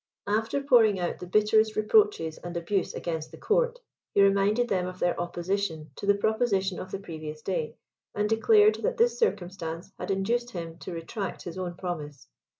After 0.25 0.63
pouring 0.63 0.99
out 0.99 1.19
the 1.19 1.27
bitterest 1.27 1.75
reproaches 1.75 2.39
and 2.39 2.57
abuse 2.57 2.95
against 2.95 3.29
the 3.29 3.37
court, 3.37 3.77
he 4.15 4.23
reminded 4.23 4.67
them 4.67 4.87
of 4.87 4.97
their 4.97 5.21
opposition 5.21 5.91
to 5.97 6.07
the 6.07 6.15
proposition 6.15 6.79
of 6.79 6.89
the 6.89 6.97
previous 6.97 7.43
day, 7.43 7.75
and 8.15 8.27
declared 8.27 8.73
that 8.81 8.97
this 8.97 9.19
circumstance 9.19 9.91
had 9.99 10.09
induced 10.09 10.49
him 10.49 10.79
to 10.79 10.91
retract 10.91 11.43
his 11.43 11.55
own 11.59 11.75
promise. 11.75 12.25